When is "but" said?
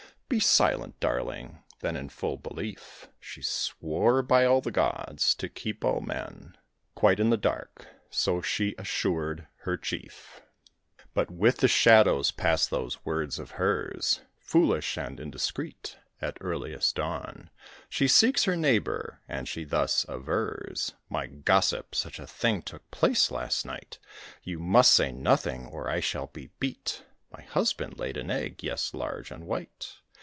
11.13-11.29